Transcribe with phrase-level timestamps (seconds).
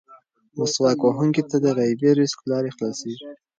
[0.57, 3.27] مسواک وهونکي ته د غیبي رزق لارې خلاصېږي.